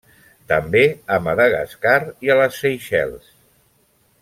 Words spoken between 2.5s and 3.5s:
Seychelles.